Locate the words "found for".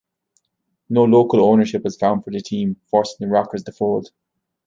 1.95-2.31